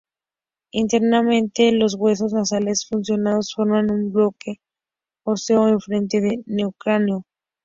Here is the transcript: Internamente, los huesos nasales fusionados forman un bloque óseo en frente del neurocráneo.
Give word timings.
Internamente, 0.71 1.71
los 1.73 1.93
huesos 1.93 2.33
nasales 2.33 2.87
fusionados 2.89 3.53
forman 3.53 3.91
un 3.91 4.11
bloque 4.11 4.55
óseo 5.23 5.67
en 5.67 5.79
frente 5.79 6.21
del 6.21 6.41
neurocráneo. 6.47 7.27